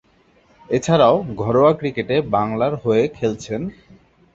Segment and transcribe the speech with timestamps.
[0.69, 3.61] এছাড়াও, ঘরোয়া ক্রিকেটে বাংলার হয়ে খেলছেন।